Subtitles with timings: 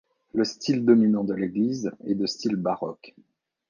[0.33, 3.13] Le style dominant de l'église est de style baroque.